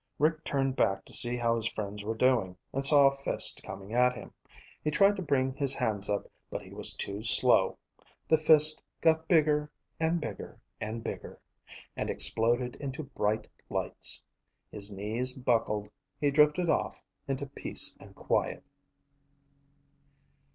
Rick 0.17 0.43
turned 0.43 0.75
back 0.75 1.05
to 1.05 1.13
see 1.13 1.35
how 1.37 1.53
his 1.53 1.67
friends 1.69 2.03
were 2.03 2.15
doing 2.17 2.57
and 2.73 2.83
saw 2.83 3.05
a 3.05 3.11
fist 3.11 3.61
coming 3.61 3.93
at 3.93 4.15
him. 4.15 4.33
He 4.83 4.89
tried 4.89 5.15
to 5.17 5.21
bring 5.21 5.53
his 5.53 5.75
hands 5.75 6.09
up, 6.09 6.25
but 6.49 6.63
he 6.63 6.73
was 6.73 6.95
too 6.95 7.21
slow. 7.21 7.77
The 8.27 8.39
fist 8.39 8.81
got 8.99 9.27
bigger 9.27 9.69
and 9.99 10.19
bigger 10.19 10.59
and 10.79 11.03
bigger 11.03 11.39
and 11.95 12.09
exploded 12.09 12.77
into 12.77 13.03
bright 13.03 13.45
lights. 13.69 14.23
His 14.71 14.91
knees 14.91 15.37
buckled. 15.37 15.87
He 16.19 16.31
drifted 16.31 16.67
off 16.67 17.03
into 17.27 17.45
peace 17.45 17.95
and 17.99 18.15
quiet. 18.15 18.63